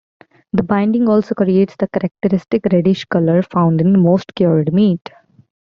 [0.53, 5.11] The binding also creates the characteristic reddish color found in most cured meat.